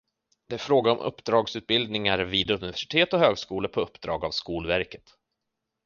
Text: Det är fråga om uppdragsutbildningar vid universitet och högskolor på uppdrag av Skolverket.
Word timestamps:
Det 0.49 0.55
är 0.55 0.59
fråga 0.59 0.91
om 0.91 0.99
uppdragsutbildningar 0.99 2.19
vid 2.19 2.51
universitet 2.51 3.13
och 3.13 3.19
högskolor 3.19 3.69
på 3.69 3.81
uppdrag 3.81 4.25
av 4.25 4.31
Skolverket. 4.31 5.13